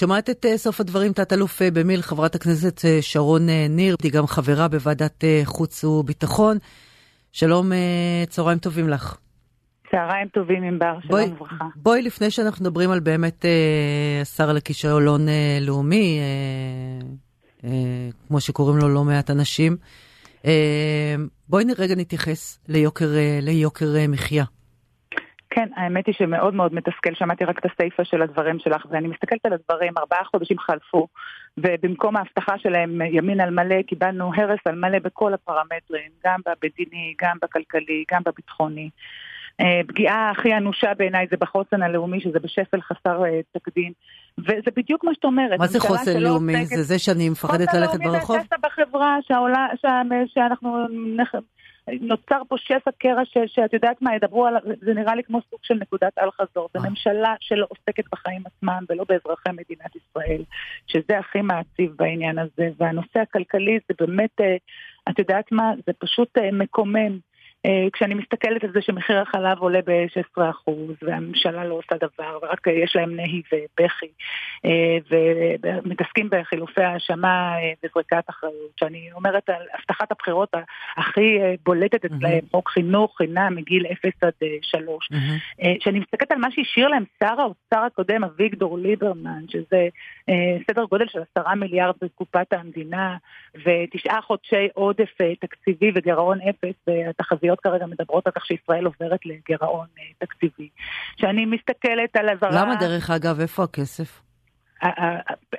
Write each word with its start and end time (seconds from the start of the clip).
שומעת 0.00 0.30
את 0.30 0.46
סוף 0.56 0.80
הדברים, 0.80 1.12
תת-אלוף 1.12 1.62
במיל, 1.62 2.02
חברת 2.02 2.34
הכנסת 2.34 2.80
שרון 3.00 3.46
ניר, 3.68 3.96
היא 4.02 4.12
גם 4.12 4.26
חברה 4.26 4.68
בוועדת 4.68 5.24
חוץ 5.44 5.84
וביטחון. 5.84 6.56
שלום, 7.32 7.72
צהריים 8.28 8.58
טובים 8.58 8.88
לך. 8.88 9.16
צהריים 9.90 10.28
טובים, 10.28 10.62
ענבר, 10.62 10.98
שלום 11.02 11.32
וברכה. 11.32 11.64
בואי, 11.76 12.02
לפני 12.02 12.30
שאנחנו 12.30 12.64
מדברים 12.64 12.90
על 12.90 13.00
באמת 13.00 13.44
אה, 13.44 14.18
השר 14.22 14.52
לכישלון 14.52 15.28
אה, 15.28 15.58
לאומי, 15.60 16.18
אה, 16.18 17.06
אה, 17.64 18.08
כמו 18.28 18.40
שקוראים 18.40 18.78
לו 18.78 18.88
לא 18.88 19.04
מעט 19.04 19.30
אנשים, 19.30 19.76
אה, 20.44 21.14
בואי 21.48 21.64
רגע 21.78 21.94
נתייחס 21.94 22.58
ליוקר, 22.68 23.14
אה, 23.16 23.38
ליוקר 23.42 23.96
אה, 23.96 24.08
מחיה. 24.08 24.44
כן, 25.60 25.68
האמת 25.76 26.06
היא 26.06 26.14
שמאוד 26.18 26.54
מאוד 26.54 26.74
מתסכל, 26.74 27.14
שמעתי 27.14 27.44
רק 27.44 27.58
את 27.58 27.64
הסיפה 27.64 28.04
של 28.04 28.22
הדברים 28.22 28.58
שלך, 28.58 28.86
ואני 28.90 29.08
מסתכלת 29.08 29.46
על 29.46 29.52
הדברים, 29.52 29.92
ארבעה 29.98 30.24
חודשים 30.24 30.58
חלפו, 30.58 31.06
ובמקום 31.58 32.16
ההבטחה 32.16 32.58
שלהם 32.58 33.00
ימין 33.02 33.40
על 33.40 33.50
מלא, 33.50 33.82
קיבלנו 33.82 34.30
הרס 34.36 34.60
על 34.64 34.74
מלא 34.74 34.98
בכל 34.98 35.34
הפרמטרים, 35.34 36.10
גם 36.26 36.40
במדיני, 36.46 37.14
גם 37.22 37.36
בכלכלי, 37.42 38.04
גם 38.12 38.22
בביטחוני. 38.26 38.90
אה, 39.60 39.80
פגיעה 39.88 40.30
הכי 40.30 40.54
אנושה 40.54 40.94
בעיניי 40.98 41.26
זה 41.30 41.36
בחוסן 41.36 41.82
הלאומי, 41.82 42.20
שזה 42.20 42.38
בשפל 42.38 42.80
חסר 42.80 43.24
אה, 43.24 43.40
תקדים. 43.52 43.92
וזה 44.38 44.70
בדיוק 44.76 45.04
מה 45.04 45.14
שאת 45.14 45.24
אומרת. 45.24 45.58
מה 45.58 45.66
זה 45.66 45.80
חוסן 45.80 46.20
לאומי? 46.20 46.66
זה 46.66 46.82
זה 46.82 46.98
שאני 46.98 47.28
מפחדת 47.28 47.74
ללכת 47.74 47.98
ברחוב? 47.98 48.20
חוסן 48.20 48.32
לאומי 48.32 48.48
זה 48.50 48.56
בחברה, 48.62 49.18
שהעולה, 49.28 49.66
שה, 49.82 50.02
שאנחנו... 50.26 50.86
נוצר 52.00 52.42
פה 52.48 52.56
שפע 52.58 52.90
קרע 52.98 53.22
שאת 53.46 53.72
יודעת 53.72 54.02
מה, 54.02 54.14
ידברו 54.16 54.46
על... 54.46 54.54
זה 54.80 54.94
נראה 54.94 55.14
לי 55.14 55.22
כמו 55.22 55.40
סוג 55.50 55.58
של 55.62 55.74
נקודת 55.74 56.18
אל-חזור. 56.18 56.68
זו 56.74 56.84
אה. 56.84 56.90
ממשלה 56.90 57.34
שלא 57.40 57.66
עוסקת 57.68 58.04
בחיים 58.12 58.42
עצמם 58.46 58.84
ולא 58.88 59.04
באזרחי 59.08 59.50
מדינת 59.52 59.96
ישראל, 59.96 60.42
שזה 60.86 61.18
הכי 61.18 61.40
מעציב 61.40 61.92
בעניין 61.96 62.38
הזה. 62.38 62.68
והנושא 62.78 63.18
הכלכלי 63.18 63.78
זה 63.88 63.94
באמת, 64.00 64.40
את 65.08 65.18
יודעת 65.18 65.52
מה, 65.52 65.72
זה 65.86 65.92
פשוט 65.98 66.38
מקומם. 66.52 67.29
אה, 67.66 67.88
כשאני 67.92 68.14
מסתכלת 68.14 68.64
על 68.64 68.70
זה 68.72 68.82
שמחיר 68.82 69.18
החלב 69.18 69.58
עולה 69.58 69.80
ב-16% 69.86 70.72
והממשלה 71.02 71.64
לא 71.64 71.74
עושה 71.74 71.96
דבר 71.96 72.38
ורק 72.42 72.66
יש 72.66 72.96
להם 72.96 73.16
נהי 73.16 73.42
ובכי 73.52 74.06
אה, 74.64 74.98
ומתעסקים 75.10 76.28
בחילופי 76.30 76.82
האשמה 76.82 77.54
אה, 77.58 77.72
וזריקת 77.84 78.24
אחריות, 78.30 78.70
שאני 78.80 79.12
אומרת 79.12 79.48
על 79.50 79.62
הבטחת 79.78 80.12
הבחירות 80.12 80.54
הכי 80.96 81.38
בולטת 81.64 82.04
אצלהם, 82.04 82.40
חוק 82.50 82.68
חינוך 82.68 83.16
חינם 83.16 83.56
מגיל 83.56 83.86
0 83.92 84.10
עד 84.22 84.32
3, 84.62 85.08
כשאני 85.80 86.00
מסתכלת 86.00 86.32
על 86.32 86.38
מה 86.38 86.48
שהשאיר 86.50 86.88
להם 86.88 87.04
שר 87.20 87.40
האוצר 87.40 87.84
הקודם 87.86 88.24
אביגדור 88.24 88.78
ליברמן, 88.78 89.42
שזה 89.48 89.88
סדר 90.70 90.84
גודל 90.84 91.06
של 91.08 91.20
10 91.36 91.54
מיליארד 91.54 91.94
בקופת 92.02 92.52
המדינה 92.52 93.16
ותשעה 93.64 94.20
חודשי 94.22 94.68
עודף 94.74 95.10
תקציבי 95.40 95.92
וגירעון 95.94 96.38
אפס 96.40 96.74
והתחזיות 96.86 97.49
התחזיות 97.52 97.60
כרגע 97.60 97.86
מדברות 97.86 98.26
על 98.26 98.32
כך 98.32 98.46
שישראל 98.46 98.84
עוברת 98.84 99.20
לגירעון 99.26 99.86
אה, 99.98 100.26
תקציבי. 100.26 100.68
כשאני 101.16 101.46
מסתכלת 101.46 102.16
על 102.16 102.30
אזהרה... 102.30 102.62
למה 102.62 102.74
דרך 102.74 103.10
אגב, 103.10 103.40
איפה 103.40 103.62
הכסף? 103.62 104.22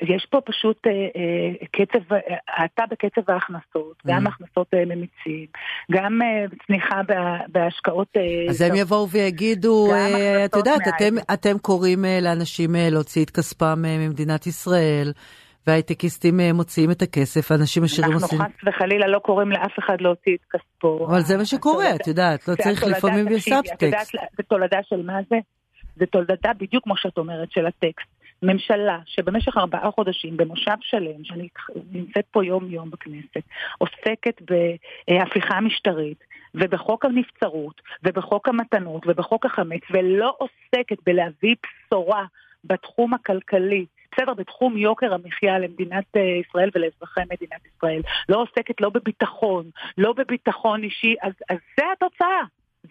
יש 0.02 0.28
פה 0.30 0.42
פשוט 0.46 0.88
אה, 0.88 0.92
אה, 0.92 1.68
קצב, 1.72 2.16
האטה 2.48 2.84
בקצב 2.92 3.32
ההכנסות, 3.32 3.98
mm. 4.00 4.08
גם 4.08 4.28
הכנסות 4.28 4.68
ממיצים, 4.74 5.46
גם 5.92 6.20
צניחה 6.68 7.02
בהשקעות. 7.48 8.08
אז 8.50 8.62
הם 8.62 8.76
יבואו 8.76 9.10
ויגידו, 9.10 9.92
את 10.46 10.56
יודעת, 10.56 10.82
אתם, 10.88 11.16
אתם 11.34 11.58
קוראים 11.58 12.06
לאנשים 12.22 12.76
להוציא 12.76 13.26
את 13.26 13.30
כספם 13.30 13.82
ממדינת 13.82 14.48
ישראל. 14.48 15.12
והייטקיסטים 15.68 16.40
אה, 16.40 16.54
מוציאים 16.54 16.92
את 16.92 17.02
הכסף, 17.02 17.52
אנשים 17.52 17.84
עשירים 17.84 18.14
עושים... 18.14 18.42
אנחנו 18.42 18.56
חס 18.56 18.68
וחלילה 18.68 19.08
לא 19.08 19.20
קוראים 19.20 19.52
לאף 19.52 19.80
אחד 19.80 20.02
להוציא 20.02 20.36
את 20.36 20.46
כספו. 20.52 21.08
אבל 21.08 21.22
זה 21.22 21.38
מה 21.38 21.46
שקורה, 21.46 21.96
את 21.96 22.08
יודעת, 22.08 22.48
לא 22.48 22.56
צריך 22.56 22.84
לפעמים 22.84 23.26
בסאבטקסט. 23.26 24.16
זה 24.38 24.44
תולדה 24.44 24.80
של 24.90 25.06
מה 25.06 25.20
זה? 25.30 25.36
זה 25.96 26.06
תולדה 26.06 26.54
בדיוק 26.58 26.84
כמו 26.84 26.98
שאת 26.98 27.18
אומרת, 27.18 27.52
של 27.52 27.66
הטקסט. 27.66 28.08
ממשלה 28.44 29.00
שבמשך 29.06 29.58
ארבעה 29.58 29.92
חודשים 29.92 30.38
במושב 30.38 30.76
שלם, 30.82 31.24
שאני 31.24 31.48
נמצאת 31.92 32.26
פה 32.32 32.46
יום 32.46 32.72
יום 32.72 32.90
בכנסת, 32.92 33.44
עוסקת 33.78 34.42
בהפיכה 34.42 35.62
משטרית 35.62 36.24
ובחוק 36.56 37.06
הנבצרות 37.06 37.82
ובחוק 38.04 38.48
המתנות 38.48 39.08
ובחוק 39.08 39.46
החמץ 39.46 39.82
ולא 39.92 40.36
עוסקת 40.38 40.98
בלהביא 41.06 41.56
בשורה 41.64 42.26
בתחום 42.64 43.14
הכלכלי 43.14 43.86
בסדר, 44.14 44.34
בתחום 44.34 44.78
יוקר 44.78 45.14
המחיה 45.14 45.60
למדינת 45.60 46.06
אה, 46.16 46.22
ישראל 46.22 46.70
ולאזרחי 46.76 47.22
מדינת 47.22 47.62
ישראל. 47.76 48.02
לא 48.30 48.42
עוסקת 48.42 48.82
לא 48.82 48.90
בביטחון, 48.90 49.66
לא 49.98 50.14
בביטחון 50.14 50.84
אישי, 50.84 51.16
אז, 51.22 51.34
אז 51.50 51.58
זה 51.78 51.84
התוצאה. 51.94 52.44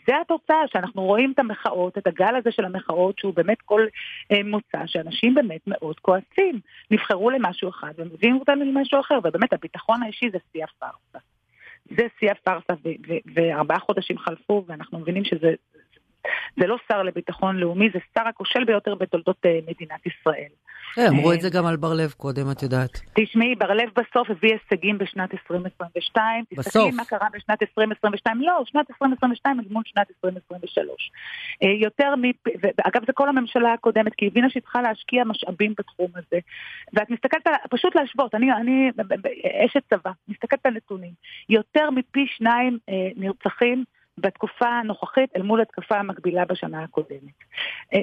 זה 0.07 0.21
התוצאה, 0.21 0.63
שאנחנו 0.73 1.03
רואים 1.03 1.33
את 1.33 1.39
המחאות, 1.39 1.99
את 1.99 2.07
הגל 2.07 2.37
הזה 2.37 2.51
של 2.53 2.65
המחאות, 2.65 3.19
שהוא 3.19 3.35
באמת 3.35 3.63
כל 3.63 3.87
אה, 4.33 4.43
מוצא, 4.45 4.87
שאנשים 4.87 5.35
באמת 5.35 5.61
מאוד 5.67 6.01
כועסים. 6.01 6.61
נבחרו 6.91 7.31
למשהו 7.31 7.69
אחד 7.71 7.93
ומביאים 7.99 8.37
אותנו 8.37 8.65
למשהו 8.65 9.01
אחר, 9.01 9.19
ובאמת 9.25 9.53
הביטחון 9.53 10.03
האישי 10.03 10.31
זה 10.31 10.39
שיא 10.53 10.65
הפארסה. 10.65 11.19
זה 11.97 12.07
שיא 12.19 12.31
הפארסה, 12.31 12.73
וארבעה 13.35 13.79
חודשים 13.79 14.19
חלפו, 14.19 14.65
ואנחנו 14.67 14.99
מבינים 14.99 15.25
שזה 15.25 15.55
זה 16.61 16.67
לא 16.67 16.77
שר 16.89 17.03
לביטחון 17.03 17.57
לאומי, 17.57 17.89
זה 17.93 17.99
שר 18.15 18.29
הכושל 18.29 18.65
ביותר 18.65 18.95
בתולדות 18.95 19.37
אה, 19.47 19.59
מדינת 19.69 20.07
ישראל. 20.07 20.51
כן, 20.95 21.07
אמרו 21.09 21.33
את 21.33 21.41
זה 21.41 21.51
גם 21.51 21.67
על 21.67 21.77
בר 21.77 21.95
לב 21.95 22.13
קודם, 22.17 22.51
את 22.51 22.63
יודעת. 22.63 23.01
תשמעי, 23.15 23.55
בר 23.55 23.73
לב 23.73 23.89
בסוף 23.97 24.31
הביא 24.31 24.53
הישגים 24.53 24.99
בשנת 24.99 25.33
2022. 25.35 26.45
בסוף. 26.53 26.67
תסתכלי 26.67 26.91
מה 26.91 27.05
קרה 27.05 27.29
בשנת 27.33 27.63
2022. 27.63 28.41
לא, 28.41 28.63
שנת 28.67 28.91
2022 28.91 29.61
אל 29.61 29.65
מול 29.71 29.83
שנת 29.87 30.07
2023. 30.25 31.11
אה, 31.63 31.69
יותר 31.69 32.15
מ... 32.17 32.23
ואגב, 32.61 33.07
זה 33.07 33.13
כל 33.13 33.29
הממשלה 33.29 33.73
הקודמת, 33.73 34.15
כי 34.15 34.25
היא 34.25 34.31
הבינה 34.31 34.51
שהיא 34.51 34.63
צריכה 34.63 34.83
להשקיע 34.83 35.25
משאבים 35.25 35.75
בתחום 35.79 36.11
הזה. 36.15 36.39
ואת 36.93 37.11
מסתכלת 37.11 37.47
על... 37.47 37.55
פשוט 37.71 37.95
להשוות, 37.95 38.35
אני, 38.35 38.53
אני 38.53 38.91
אשת 39.67 39.83
צבא, 39.95 40.11
מסתכלת 40.29 40.67
על 40.67 40.75
נתונים. 40.75 41.13
יותר 41.49 41.91
מפי 41.91 42.27
שניים 42.37 42.79
אה, 42.89 43.09
נרצחים. 43.17 43.85
בתקופה 44.21 44.67
הנוכחית 44.67 45.31
אל 45.37 45.43
מול 45.43 45.61
התקופה 45.61 45.97
המקבילה 45.97 46.45
בשנה 46.45 46.85
הקודמת. 46.85 47.35
אה, 47.95 48.01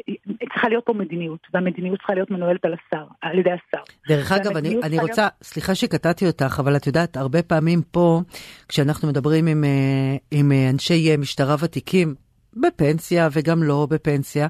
צריכה 0.53 0.69
להיות 0.69 0.85
פה 0.85 0.93
מדיניות, 0.93 1.39
והמדיניות 1.53 1.97
צריכה 1.97 2.13
להיות 2.13 2.31
מנוהלת 2.31 2.65
על 2.65 2.73
השר, 2.73 3.05
על 3.21 3.39
ידי 3.39 3.51
השר. 3.51 3.83
דרך 4.07 4.31
אגב, 4.31 4.57
אני, 4.57 4.69
אני 4.83 4.99
רוצה, 4.99 5.21
להיות... 5.21 5.33
סליחה 5.43 5.75
שקטעתי 5.75 6.27
אותך, 6.27 6.59
אבל 6.59 6.75
את 6.75 6.87
יודעת, 6.87 7.17
הרבה 7.17 7.43
פעמים 7.43 7.81
פה, 7.91 8.21
כשאנחנו 8.67 9.07
מדברים 9.07 9.47
עם, 9.47 9.63
אה, 9.63 10.15
עם 10.31 10.51
אה, 10.51 10.69
אנשי 10.69 11.17
משטרה 11.17 11.55
ותיקים, 11.63 12.26
בפנסיה 12.61 13.27
וגם 13.31 13.63
לא 13.63 13.87
בפנסיה, 13.89 14.47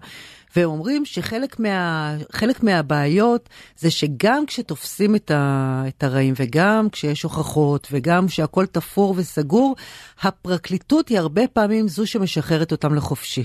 והם 0.55 0.69
אומרים 0.69 1.05
שחלק 1.05 1.59
מה, 1.59 2.15
מהבעיות 2.63 3.49
זה 3.75 3.91
שגם 3.91 4.45
כשתופסים 4.45 5.15
את, 5.15 5.31
ה, 5.31 5.83
את 5.87 6.03
הרעים 6.03 6.33
וגם 6.37 6.87
כשיש 6.91 7.23
הוכחות 7.23 7.87
וגם 7.91 8.27
כשהכול 8.27 8.65
תפור 8.65 9.15
וסגור, 9.17 9.75
הפרקליטות 10.21 11.09
היא 11.09 11.19
הרבה 11.19 11.41
פעמים 11.53 11.87
זו 11.87 12.07
שמשחררת 12.07 12.71
אותם 12.71 12.93
לחופשי. 12.93 13.43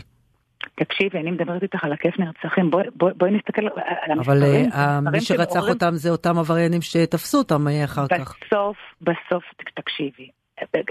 תקשיבי, 0.74 1.18
אני 1.18 1.30
מדברת 1.30 1.62
איתך 1.62 1.84
על 1.84 1.92
הכיף 1.92 2.18
נרצחים, 2.18 2.70
בואי 2.70 2.84
בוא, 2.96 3.10
בוא 3.16 3.28
נסתכל 3.28 3.60
על 3.62 4.10
המספרים. 4.10 4.70
אבל 4.72 5.06
uh, 5.06 5.10
מי 5.10 5.20
שרצח 5.20 5.68
אותם 5.68 5.90
זה 5.92 6.10
אותם 6.10 6.38
עבריינים 6.38 6.82
שתפסו 6.82 7.38
אותם 7.38 7.68
אה, 7.68 7.84
אחר 7.84 8.04
בסוף, 8.04 8.18
כך. 8.18 8.36
בסוף, 8.46 8.76
בסוף, 9.00 9.44
תקשיבי, 9.74 10.28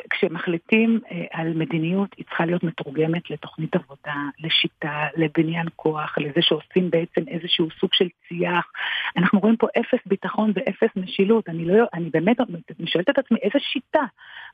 כשמחליטים 0.09 0.99
אה, 1.11 1.25
על 1.31 1.53
מדיניות, 1.53 2.09
היא 2.17 2.25
צריכה 2.25 2.45
להיות 2.45 2.63
מתורגמת 2.63 3.29
לתוכנית 3.29 3.75
עבודה, 3.75 4.15
לשיטה, 4.39 5.07
לבניין 5.15 5.67
כוח, 5.75 6.17
לזה 6.17 6.41
שעושים 6.41 6.89
בעצם 6.89 7.27
איזשהו 7.27 7.67
סוג 7.79 7.89
של 7.93 8.07
צי"ח. 8.27 8.71
אנחנו 9.17 9.39
רואים 9.39 9.57
פה 9.57 9.67
אפס 9.79 9.99
ביטחון 10.05 10.51
ואפס 10.55 10.90
משילות. 10.96 11.49
אני, 11.49 11.66
לא, 11.66 11.85
אני 11.93 12.09
באמת 12.09 12.37
שואלת 12.85 13.09
את 13.09 13.17
עצמי, 13.17 13.37
איזה 13.41 13.59
שיטה? 13.59 14.03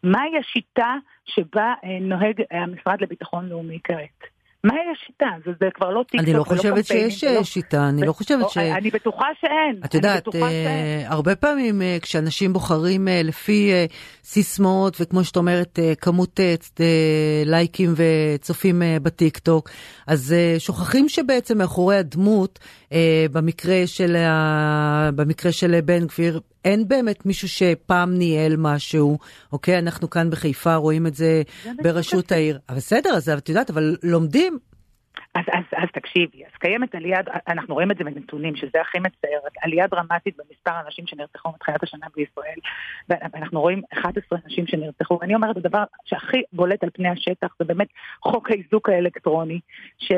מהי 0.03 0.38
השיטה 0.38 0.95
שבה 1.25 1.74
אה, 1.83 2.00
נוהג 2.01 2.42
המשרד 2.51 3.01
לביטחון 3.01 3.50
לאומי 3.50 3.80
כעת? 3.83 4.37
מהי 4.68 4.80
השיטה? 4.94 5.25
זה, 5.46 5.52
זה 5.60 5.66
כבר 5.74 5.90
לא 5.90 6.04
טיקטוק 6.12 6.28
אני 6.28 6.34
לא 6.38 6.44
חושבת 6.44 6.86
שיש 6.86 7.24
ולא... 7.24 7.44
שיטה, 7.44 7.90
אני 7.90 8.02
לא 8.06 8.14
חושבת 8.14 8.40
לא, 8.42 8.50
ש... 8.50 8.58
אני 8.58 8.90
בטוחה 8.90 9.25
שאין. 9.42 9.81
את 9.86 9.94
יודעת, 9.94 10.36
אה, 10.36 11.04
הרבה 11.08 11.36
פעמים 11.36 11.81
אה, 11.81 11.98
כשאנשים 12.02 12.54
בוחרים 12.54 13.08
אה, 13.08 13.22
לפי 13.24 13.72
אה, 13.72 13.86
סיסמאות, 14.24 14.98
וכמו 15.00 15.24
שאת 15.24 15.38
אומרת, 15.38 15.80
אה, 15.80 15.94
כמות 15.96 16.40
אה, 16.40 16.56
אה, 16.80 17.44
לייקים 17.46 17.94
וצופים 17.96 18.81
אה, 18.81 18.98
בטיקטוק, 19.02 19.69
אז 20.08 20.34
אה, 20.34 20.56
שוכחים 20.60 21.10
שבעצם 21.10 21.58
מאחורי 21.58 21.98
הדמות, 21.98 22.60
אה, 22.92 23.25
במקרה, 23.31 23.81
של, 23.86 24.16
אה, 24.16 25.10
במקרה 25.16 25.52
של 25.52 25.80
בן 25.81 26.08
גביר, 26.08 26.40
אין 26.66 26.88
באמת 26.88 27.25
מישהו 27.25 27.50
שפעם 27.50 28.14
ניהל 28.14 28.56
משהו, 28.58 29.18
אוקיי? 29.52 29.80
אנחנו 29.80 30.10
כאן 30.10 30.30
בחיפה 30.30 30.75
רואים 30.75 31.08
את 31.08 31.16
זה, 31.16 31.42
זה 31.64 31.72
בראשות 31.84 32.31
העיר. 32.31 32.60
אבל 32.69 32.78
בסדר, 32.78 33.10
אז 33.10 33.30
את 33.30 33.50
יודעת, 33.50 33.69
אבל 33.69 33.96
לומדים. 34.04 34.56
אז, 35.36 35.44
אז, 35.52 35.64
אז 35.78 35.90
תקשיבי, 35.94 36.46
אז 36.46 36.52
קיימת 36.60 36.96
עלייה, 36.96 37.19
אנחנו 37.48 37.74
רואים 37.74 37.92
את 37.92 37.98
זה 37.98 38.04
בנתונים, 38.04 38.56
שזה 38.56 38.81
הכי 38.81 39.00
מצער, 39.00 39.40
עלייה 39.62 39.88
דרמטית 39.88 40.38
במספר 40.38 40.72
האנשים 40.72 41.08
שנרצחו 41.08 41.50
מתחילת 41.50 41.84
השנה 41.84 42.08
בישראל, 42.16 42.60
ואנחנו 43.10 43.62
רואים 43.62 43.81
11 43.94 44.40
נשים 44.46 44.68
שנרצחו, 44.68 45.18
ואני 45.22 45.36
אומרת, 45.36 45.58
הדבר 45.58 45.84
שהכי 46.06 46.44
בולט 46.54 46.84
על 46.84 46.90
פני 46.94 47.10
השטח 47.10 47.56
זה 47.60 47.66
באמת 47.66 47.88
חוק 48.24 48.52
האיזוק 48.52 48.90
האלקטרוני, 48.90 49.60
שבן 50.00 50.18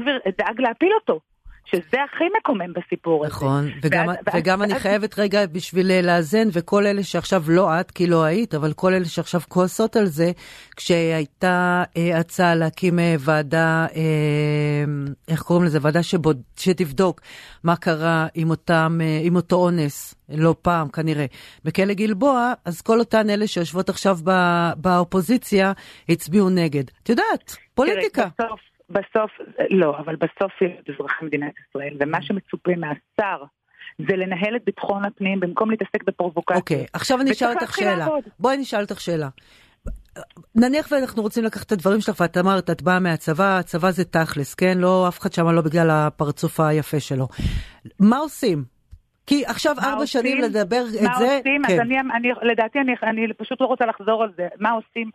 גביר 0.00 0.18
דאג 0.38 0.60
להפיל 0.60 0.92
אותו. 0.94 1.20
שזה 1.64 1.96
הכי 2.04 2.24
מקומם 2.38 2.72
בסיפור 2.72 3.26
הזה. 3.26 3.34
נכון, 3.34 3.70
וגם, 3.82 4.08
ואז, 4.08 4.16
וגם 4.34 4.60
ואז, 4.60 4.70
אני 4.70 4.80
חייבת 4.80 5.18
רגע 5.18 5.46
בשביל 5.46 5.90
אה, 5.90 6.02
לאזן, 6.02 6.48
וכל 6.52 6.86
אלה 6.86 7.02
שעכשיו 7.02 7.42
לא 7.48 7.80
את, 7.80 7.90
כי 7.90 8.06
לא 8.06 8.24
היית, 8.24 8.54
אבל 8.54 8.72
כל 8.72 8.94
אלה 8.94 9.04
שעכשיו 9.04 9.40
כועסות 9.48 9.96
על 9.96 10.06
זה, 10.06 10.32
כשהייתה 10.76 11.82
אה, 11.96 12.18
הצעה 12.18 12.54
להקים 12.54 12.98
אה, 12.98 13.14
ועדה, 13.18 13.86
אה, 13.96 14.84
איך 15.28 15.42
קוראים 15.42 15.64
לזה? 15.64 15.78
ועדה 15.82 16.02
שבוד, 16.02 16.42
שתבדוק 16.56 17.20
מה 17.64 17.76
קרה 17.76 18.26
עם, 18.34 18.50
אותם, 18.50 18.98
אה, 19.02 19.20
עם 19.22 19.36
אותו 19.36 19.56
אונס, 19.56 20.14
לא 20.28 20.54
פעם 20.62 20.88
כנראה, 20.88 21.26
בכלא 21.64 21.94
גלבוע, 21.94 22.52
אז 22.64 22.80
כל 22.80 22.98
אותן 22.98 23.30
אלה 23.30 23.46
שיושבות 23.46 23.88
עכשיו 23.88 24.18
בא, 24.24 24.72
באופוזיציה 24.76 25.72
הצביעו 26.08 26.50
נגד. 26.50 26.84
את 27.02 27.08
יודעת, 27.08 27.56
פוליטיקה. 27.74 28.28
תראי, 28.36 28.48
בסוף... 28.48 28.69
בסוף, 28.90 29.30
לא, 29.70 29.98
אבל 29.98 30.16
בסוף 30.16 30.62
יש 30.62 30.94
אזרחי 30.94 31.24
מדינת 31.24 31.52
ישראל, 31.68 31.96
ומה 32.00 32.22
שמצופה 32.22 32.70
מהשר 32.76 33.44
זה 33.98 34.16
לנהל 34.16 34.56
את 34.56 34.64
ביטחון 34.64 35.04
הפנים 35.04 35.40
במקום 35.40 35.70
להתעסק 35.70 36.04
בפרובוקציה. 36.06 36.56
אוקיי, 36.56 36.84
okay, 36.84 36.88
עכשיו 36.92 37.20
אני 37.20 37.30
אשאל 37.30 37.48
אותך 37.48 37.76
שאלה. 37.76 38.06
בואי 38.38 38.56
נשאל 38.56 38.80
אותך 38.80 39.00
שאלה. 39.00 39.28
נניח 40.54 40.92
ואנחנו 40.92 41.22
רוצים 41.22 41.44
לקחת 41.44 41.66
את 41.66 41.72
הדברים 41.72 42.00
שלך 42.00 42.20
ואת 42.20 42.36
אמרת, 42.36 42.70
את 42.70 42.82
באה 42.82 43.00
מהצבא, 43.00 43.58
הצבא 43.58 43.90
זה 43.90 44.04
תכלס, 44.04 44.54
כן? 44.54 44.78
לא, 44.78 45.08
אף 45.08 45.18
אחד 45.18 45.32
שם 45.32 45.48
לא 45.48 45.62
בגלל 45.62 45.90
הפרצוף 45.90 46.60
היפה 46.60 47.00
שלו. 47.00 47.28
מה 48.00 48.18
עושים? 48.18 48.64
כי 49.26 49.46
עכשיו 49.46 49.76
ארבע 49.82 50.06
שנים 50.06 50.38
לדבר 50.38 50.80
את 50.86 50.90
זה, 50.90 51.02
מה 51.02 51.14
עושים? 51.14 51.62
כן. 51.66 51.74
אז 51.74 51.80
אני, 51.80 52.00
אני, 52.00 52.28
לדעתי 52.42 52.78
אני, 52.78 52.94
אני 53.02 53.34
פשוט 53.34 53.60
לא 53.60 53.66
רוצה 53.66 53.86
לחזור 53.86 54.22
על 54.22 54.32
זה. 54.36 54.48
מה 54.58 54.70
עושים? 54.70 55.10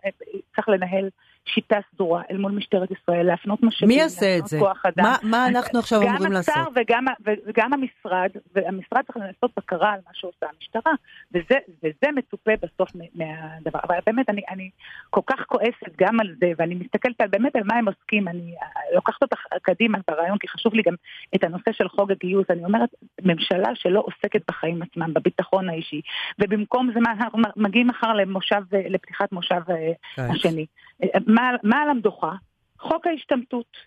צריך 0.56 0.70
לנהל 0.70 1.10
שיטה 1.46 1.78
סדורה 1.94 2.22
אל 2.32 2.38
מול 2.38 2.52
משטרת 2.52 2.90
ישראל, 2.92 3.26
להפנות 3.26 3.64
משאבים, 3.64 3.88
מי 3.88 4.02
יעשה 4.02 4.38
את 4.38 4.48
זה? 4.48 4.60
מה, 4.98 5.16
מה 5.24 5.48
אנחנו 5.48 5.80
עכשיו 5.80 6.02
אמורים 6.02 6.32
לעשות? 6.32 6.56
גם 6.56 6.62
השר 6.62 6.82
וגם, 6.82 7.06
וגם 7.46 7.74
המשרד, 7.74 8.30
והמשרד 8.56 9.02
צריך 9.08 9.18
לעשות 9.18 9.52
בקרה 9.58 9.94
על 9.94 10.00
מה 10.06 10.12
שעושה 10.14 10.46
המשטרה, 10.56 10.94
וזה, 11.34 11.58
וזה 11.84 12.12
מצופה 12.16 12.52
בסוף 12.62 12.90
מהדבר. 12.96 13.80
אבל 13.84 13.96
באמת, 14.06 14.30
אני, 14.30 14.42
אני 14.50 14.70
כל 15.10 15.22
כך 15.26 15.46
כועסת 15.48 15.96
גם 15.98 16.20
על 16.20 16.36
זה, 16.40 16.52
ואני 16.58 16.76
מסתכלת 16.76 17.22
על 17.22 17.28
באמת 17.28 17.56
על 17.56 17.64
מה 17.66 17.76
הם 17.76 17.88
עוסקים, 17.88 18.28
אני 18.28 18.56
לוקחת 18.96 19.22
אותך 19.22 19.40
קדימה 19.62 19.98
ברעיון, 20.08 20.38
כי 20.38 20.48
חשוב 20.48 20.74
לי 20.74 20.82
גם 20.86 20.94
את 21.36 21.44
הנושא 21.44 21.72
של 21.72 21.90
חוק 21.90 22.12
הגיוס. 22.12 22.46
אני 22.50 22.66
אומרת, 22.66 22.90
ממשלה 23.22 23.70
שלא 23.76 24.04
עוסקת 24.06 24.42
בחיים 24.48 24.82
עצמם, 24.82 25.14
בביטחון 25.14 25.70
האישי, 25.70 26.02
ובמקום 26.40 26.92
זה, 26.94 27.00
אנחנו 27.00 27.40
מגיעים 27.56 27.88
מחר 27.88 28.14
למושב, 28.14 28.62
לפתיחת 28.90 29.32
מושב 29.32 29.62
אה, 29.70 29.92
השני. 30.18 30.66
מה, 31.36 31.52
מה 31.64 31.82
על 31.82 31.90
המדוכה? 31.90 32.32
חוק 32.80 33.08
ההשתמטות. 33.08 33.78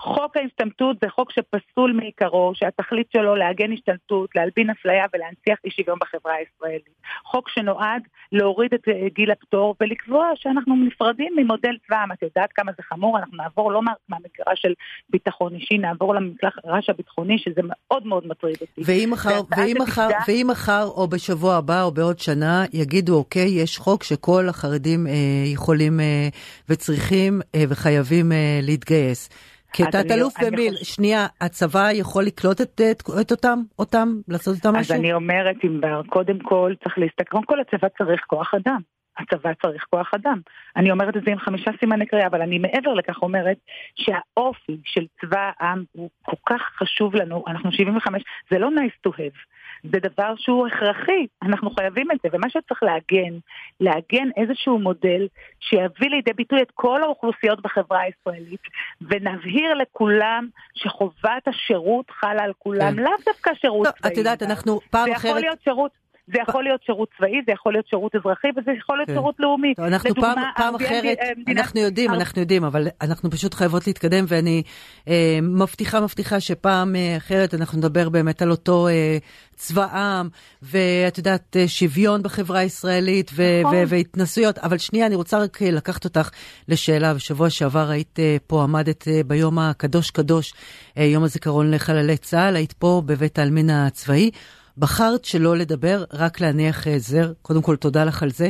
חוק 0.00 0.36
ההשתמטות 0.36 0.96
זה 1.02 1.08
חוק 1.10 1.32
שפסול 1.32 1.92
מעיקרו, 1.92 2.52
שהתכלית 2.54 3.06
שלו 3.12 3.36
להגן 3.36 3.72
השתמטות, 3.72 4.30
להלבין 4.36 4.70
אפליה 4.70 5.04
ולהנציח 5.14 5.58
אי 5.64 5.70
שוויון 5.70 5.98
בחברה 6.00 6.34
הישראלית. 6.34 7.00
חוק 7.24 7.48
שנועד 7.48 8.02
להוריד 8.32 8.74
את 8.74 8.88
אה, 8.88 9.08
גיל 9.14 9.30
הפטור 9.30 9.74
ולקבוע 9.80 10.30
שאנחנו 10.34 10.76
נפרדים 10.76 11.32
ממודל 11.36 11.76
צבא 11.86 11.96
העם. 11.96 12.12
את 12.12 12.22
יודעת 12.22 12.52
כמה 12.54 12.72
זה 12.76 12.82
חמור? 12.82 13.18
אנחנו 13.18 13.36
נעבור 13.36 13.72
לא 13.72 13.80
מהמגרש 13.82 14.62
של 14.62 14.72
ביטחון 15.10 15.54
אישי, 15.54 15.78
נעבור 15.78 16.14
למגרש 16.14 16.90
הביטחוני, 16.90 17.38
שזה 17.38 17.60
מאוד 17.64 18.06
מאוד 18.06 18.26
מטריד 18.26 18.56
אותי. 18.60 18.82
ואם 18.84 19.08
מחר, 19.12 19.40
ואם 19.56 19.76
מחר, 19.80 20.08
ואם 20.28 20.46
מחר 20.50 20.84
או 20.84 21.08
בשבוע 21.08 21.56
הבא 21.56 21.82
או 21.82 21.90
בעוד 21.90 22.18
שנה 22.18 22.64
יגידו, 22.72 23.16
אוקיי, 23.16 23.48
יש 23.62 23.78
חוק 23.78 24.02
שכל 24.02 24.48
החרדים 24.48 25.06
אה, 25.06 25.12
יכולים 25.52 26.00
אה, 26.00 26.28
וצריכים 26.68 27.40
אה, 27.54 27.64
וחייבים 27.68 28.32
אה, 28.32 28.60
להתגייס. 28.62 29.28
כתת-אלוף 29.72 30.34
במיל, 30.40 30.72
חושב... 30.72 30.84
שנייה, 30.84 31.26
הצבא 31.40 31.92
יכול 31.92 32.24
לקלוט 32.24 32.60
את, 32.60 32.80
את, 32.90 33.02
את 33.20 33.30
אותם, 33.30 33.58
אותם, 33.78 34.08
לעשות 34.28 34.56
איתם 34.56 34.70
משהו? 34.74 34.94
אז 34.94 35.00
אני 35.00 35.12
אומרת, 35.12 35.56
ענבר, 35.62 36.02
קודם 36.08 36.38
כל 36.38 36.74
צריך 36.84 36.98
להסתכל, 36.98 37.30
קודם 37.30 37.44
כל 37.44 37.60
הצבא 37.60 37.88
צריך 37.98 38.20
כוח 38.26 38.54
אדם. 38.54 38.80
הצבא 39.18 39.50
צריך 39.62 39.86
כוח 39.90 40.10
אדם. 40.14 40.40
אני 40.76 40.90
אומרת 40.90 41.16
את 41.16 41.22
זה 41.24 41.30
עם 41.30 41.38
חמישה 41.38 41.70
סימני 41.80 42.06
קריאה, 42.06 42.26
אבל 42.26 42.42
אני 42.42 42.58
מעבר 42.58 42.94
לכך 42.94 43.22
אומרת 43.22 43.56
שהאופי 43.96 44.80
של 44.84 45.06
צבא 45.20 45.50
העם 45.60 45.84
הוא 45.92 46.10
כל 46.22 46.36
כך 46.46 46.62
חשוב 46.78 47.14
לנו, 47.14 47.44
אנחנו 47.46 47.72
75, 47.72 48.22
זה 48.50 48.58
לא 48.58 48.68
nice 48.68 49.08
to 49.08 49.12
have. 49.12 49.38
זה 49.82 49.98
דבר 50.02 50.34
שהוא 50.36 50.66
הכרחי, 50.66 51.26
אנחנו 51.42 51.70
חייבים 51.70 52.10
את 52.10 52.16
זה, 52.22 52.28
ומה 52.32 52.50
שצריך 52.50 52.82
לעגן, 52.82 53.38
לעגן 53.80 54.28
איזשהו 54.36 54.78
מודל 54.78 55.26
שיביא 55.60 56.10
לידי 56.10 56.32
ביטוי 56.32 56.62
את 56.62 56.70
כל 56.74 57.02
האוכלוסיות 57.02 57.62
בחברה 57.62 58.00
הישראלית, 58.00 58.60
ונבהיר 59.00 59.74
לכולם 59.74 60.48
שחובת 60.74 61.42
השירות 61.46 62.10
חלה 62.10 62.42
על 62.42 62.52
כולם, 62.58 62.96
כן. 62.96 63.02
לאו 63.02 63.12
דווקא 63.26 63.50
שירות 63.60 63.86
צבאי. 63.86 64.12
את 64.12 64.16
יודעת, 64.16 64.42
אנחנו 64.42 64.80
פעם 64.90 65.12
אחרת... 65.12 65.20
זה 65.22 65.28
יכול 65.28 65.40
להיות 65.40 65.58
שירות... 65.64 65.99
זה 66.32 66.38
יכול 66.48 66.64
להיות 66.64 66.80
שירות 66.86 67.08
צבאי, 67.16 67.40
זה 67.46 67.52
יכול 67.52 67.72
להיות 67.72 67.86
שירות 67.88 68.16
אזרחי, 68.16 68.48
וזה 68.56 68.70
יכול 68.78 68.96
להיות 68.96 69.08
כן. 69.08 69.14
שירות 69.14 69.34
לאומי. 69.38 69.72
אנחנו 69.78 70.10
לדוגמה, 70.10 70.34
פעם, 70.34 70.44
פעם 70.56 70.74
אחרת, 70.74 71.18
מדינת... 71.36 71.58
אנחנו 71.58 71.80
יודעים, 71.80 72.10
אנחנו 72.10 72.40
יודעים, 72.40 72.64
אבל 72.64 72.86
אנחנו 73.02 73.30
פשוט 73.30 73.54
חייבות 73.54 73.86
להתקדם, 73.86 74.24
ואני 74.28 74.62
אה, 75.08 75.38
מבטיחה, 75.42 76.00
מבטיחה 76.00 76.40
שפעם 76.40 76.96
אה, 76.96 77.16
אחרת 77.16 77.54
אנחנו 77.54 77.78
נדבר 77.78 78.08
באמת 78.08 78.42
על 78.42 78.50
אותו 78.50 78.88
אה, 78.88 79.18
צבא 79.60 79.84
עם, 79.84 80.28
ואת 80.62 81.18
יודעת, 81.18 81.56
אה, 81.56 81.68
שוויון 81.68 82.22
בחברה 82.22 82.58
הישראלית, 82.58 83.30
ו- 83.34 83.60
נכון. 83.60 83.74
ו- 83.76 83.88
והתנסויות. 83.88 84.58
אבל 84.58 84.78
שנייה, 84.78 85.06
אני 85.06 85.14
רוצה 85.14 85.38
רק 85.38 85.62
אה, 85.62 85.70
לקחת 85.70 86.04
אותך 86.04 86.30
לשאלה. 86.68 87.14
בשבוע 87.14 87.50
שעבר 87.50 87.90
היית 87.90 88.18
אה, 88.18 88.36
פה, 88.46 88.62
עמדת 88.62 89.08
ביום 89.26 89.58
הקדוש 89.58 90.10
קדוש, 90.10 90.54
יום 90.96 91.24
הזיכרון 91.24 91.70
לחללי 91.70 92.16
צה"ל, 92.16 92.56
היית 92.56 92.72
פה 92.72 93.02
בבית 93.06 93.38
העלמין 93.38 93.70
הצבאי. 93.70 94.30
בחרת 94.78 95.24
שלא 95.24 95.56
לדבר, 95.56 96.04
רק 96.12 96.40
להניח 96.40 96.86
זר. 96.96 97.32
קודם 97.42 97.62
כל, 97.62 97.76
תודה 97.76 98.04
לך 98.04 98.22
על 98.22 98.30
זה. 98.30 98.48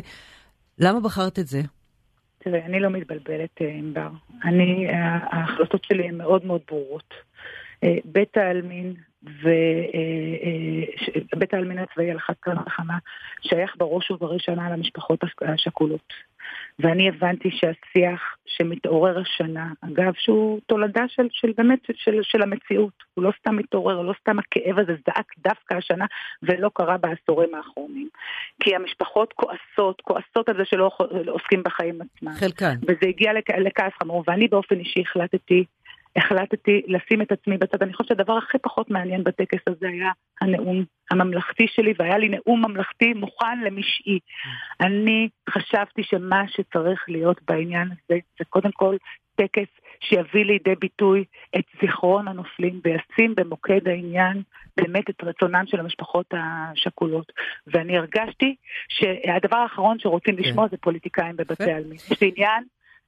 למה 0.79 1.01
בחרת 1.01 1.39
את 1.39 1.47
זה? 1.47 1.61
תראה, 2.39 2.67
אני 2.67 2.81
לא 2.81 2.91
מתבלבלת, 2.91 3.61
ענבר. 3.61 4.09
אני, 4.45 4.87
ההחלטות 5.33 5.85
שלי 5.85 6.09
הן 6.09 6.19
מאוד 6.19 6.45
מאוד 6.45 6.61
ברורות. 6.69 7.15
בית 8.05 8.37
העלמין 8.37 8.95
ובית 9.23 9.55
העלמין 11.55 11.79
הצבאי 11.79 12.11
על 12.11 12.17
אחת 12.17 12.37
כמה 12.43 12.63
וכמה 12.67 12.99
שייך 13.41 13.77
בראש 13.79 14.11
ובראשונה 14.11 14.71
למשפחות 14.71 15.21
השכולות. 15.43 16.13
ואני 16.79 17.09
הבנתי 17.09 17.51
שהשיח 17.51 18.37
שמתעורר 18.47 19.19
השנה, 19.19 19.73
אגב, 19.81 20.13
שהוא 20.17 20.61
תולדה 20.67 21.05
של, 21.09 21.29
של 21.33 21.53
באמת, 21.57 21.79
של, 21.95 22.19
של 22.23 22.43
המציאות, 22.43 22.93
הוא 23.15 23.25
לא 23.25 23.33
סתם 23.41 23.57
מתעורר, 23.57 24.03
לא 24.03 24.15
סתם 24.21 24.39
הכאב 24.39 24.79
הזה 24.79 24.93
זעק 25.07 25.33
דווקא 25.39 25.75
השנה, 25.75 26.07
ולא 26.43 26.71
קרה 26.75 26.99
בעשורים 26.99 27.55
האחרונים. 27.55 28.09
כי 28.61 28.77
המשפחות 28.77 29.33
כועסות, 29.33 30.01
כועסות 30.01 30.49
על 30.49 30.57
זה 30.57 30.65
שלא 30.65 30.91
עוסקים 31.27 31.63
בחיים 31.63 31.99
עצמם. 32.01 32.33
חלקן. 32.33 32.75
וזה 32.83 33.07
הגיע 33.09 33.33
לכעס 33.59 33.93
חמור, 34.03 34.25
ואני 34.27 34.49
באופן 34.49 34.79
אישי 34.79 35.01
החלטתי 35.01 35.65
החלטתי 36.17 36.83
לשים 36.87 37.23
את 37.23 37.33
עצמי 37.33 37.57
בצד. 37.59 37.83
אני 37.83 37.93
חושבת 37.93 38.09
שהדבר 38.09 38.33
הכי 38.33 38.59
פחות 38.59 38.91
מעניין 38.91 39.25
בטקס 39.25 39.61
הזה 39.67 39.89
היה 39.89 40.11
הנאום 40.41 40.85
הממלכתי 41.11 41.67
שלי, 41.69 41.93
והיה 41.99 42.19
לי 42.19 42.29
נאום 42.29 42.65
ממלכתי 42.65 43.13
מוכן 43.13 43.61
למשעי. 43.61 44.19
אני 44.81 45.29
חשבתי 45.51 46.03
שמה 46.03 46.43
שצריך 46.49 47.05
להיות 47.09 47.41
בעניין 47.49 47.89
הזה 47.89 48.19
זה 48.39 48.45
קודם 48.45 48.71
כל 48.73 48.97
טקס 49.35 49.69
שיביא 50.01 50.45
לידי 50.45 50.75
ביטוי 50.81 51.25
את 51.57 51.65
זיכרון 51.81 52.29
הנופלים 52.29 52.81
וישים 52.85 53.35
במוקד 53.35 53.89
העניין 53.89 54.43
באמת 54.77 55.11
את 55.11 55.25
רצונן 55.25 55.67
של 55.67 55.81
המשפחות 55.81 56.27
השכולות. 56.33 57.33
ואני 57.67 57.99
הרגשתי 57.99 58.55
שהדבר 58.89 59.57
האחרון 59.57 59.99
שרוצים 59.99 60.37
כן. 60.37 60.43
לשמוע 60.43 60.69
זה 60.69 60.77
פוליטיקאים 60.77 61.37
בבתי 61.37 61.73
עלמין. 61.73 61.99
יש 62.11 62.21
לי 62.21 62.33
עניין 62.37 62.65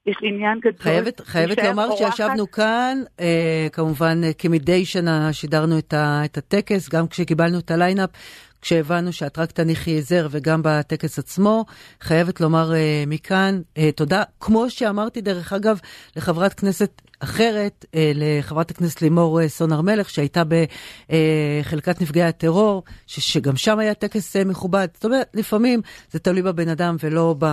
יש 0.06 0.16
עניין 0.22 0.58
גדול. 0.58 0.78
חייבת, 0.78 1.20
חייבת 1.20 1.58
לומר 1.58 1.88
אורחת. 1.88 2.16
שישבנו 2.16 2.50
כאן, 2.50 2.98
אה, 3.20 3.66
כמובן 3.72 4.20
אה, 4.24 4.32
כמדי 4.32 4.84
שנה 4.84 5.32
שידרנו 5.32 5.78
את, 5.78 5.92
ה, 5.92 6.24
את 6.24 6.38
הטקס, 6.38 6.88
גם 6.88 7.08
כשקיבלנו 7.08 7.58
את 7.58 7.70
הליינאפ, 7.70 8.10
כשהבנו 8.62 9.12
שאת 9.12 9.38
רק 9.38 9.50
תניחי 9.52 9.98
זר 9.98 10.28
וגם 10.30 10.60
בטקס 10.64 11.18
עצמו. 11.18 11.64
חייבת 12.00 12.40
לומר 12.40 12.74
אה, 12.74 13.04
מכאן 13.06 13.60
אה, 13.78 13.92
תודה. 13.92 14.22
כמו 14.40 14.70
שאמרתי, 14.70 15.20
דרך 15.20 15.52
אגב, 15.52 15.80
לחברת 16.16 16.54
כנסת 16.54 17.02
אחרת 17.24 17.84
אה, 17.94 18.12
לחברת 18.14 18.70
הכנסת 18.70 19.02
לימור 19.02 19.40
אה, 19.40 19.48
סון 19.48 19.72
הר 19.72 19.80
מלך, 19.80 20.10
שהייתה 20.10 20.42
בחלקת 20.44 22.00
נפגעי 22.00 22.24
הטרור, 22.24 22.82
ש, 23.06 23.32
שגם 23.32 23.56
שם 23.56 23.78
היה 23.78 23.94
טקס 23.94 24.36
אה, 24.36 24.44
מכובד. 24.44 24.88
זאת 24.94 25.04
אומרת, 25.04 25.30
לפעמים 25.34 25.80
זה 26.10 26.18
תלוי 26.18 26.42
בבן 26.42 26.68
אדם 26.68 26.96
ולא 27.02 27.34
ב, 27.38 27.46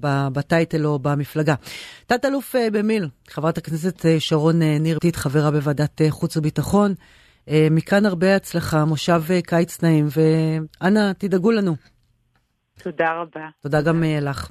ב, 0.00 0.28
בטייטל 0.32 0.86
או 0.86 0.98
במפלגה. 0.98 1.54
תת-אלוף 2.06 2.56
אה, 2.56 2.70
במיל, 2.72 3.08
חברת 3.28 3.58
הכנסת 3.58 4.06
אה, 4.06 4.20
שרון 4.20 4.62
אה, 4.62 4.78
ניר, 4.80 4.98
חברה 5.14 5.50
בוועדת 5.50 6.00
אה, 6.02 6.10
חוץ 6.10 6.36
וביטחון. 6.36 6.94
אה, 7.48 7.68
מכאן 7.70 8.06
הרבה 8.06 8.36
הצלחה, 8.36 8.84
מושב 8.84 9.22
אה, 9.30 9.42
קיץ 9.42 9.82
נעים, 9.82 10.06
ואנא, 10.10 11.12
תדאגו 11.18 11.50
לנו. 11.50 11.76
תודה 12.82 13.12
רבה. 13.12 13.48
תודה 13.62 13.82
גם 13.82 14.04
אה, 14.04 14.20
לך. 14.20 14.48